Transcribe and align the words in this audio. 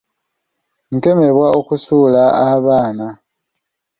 Nkemebwa 0.95 1.47
okusuula 1.59 2.23
abaana. 2.49 3.07